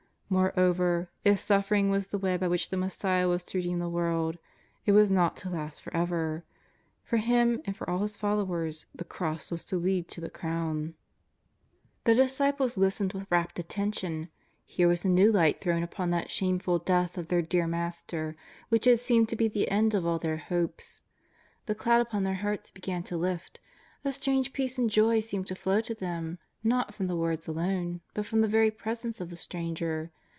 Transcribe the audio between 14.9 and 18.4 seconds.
a new light thrown upon that shameful death of their dear Master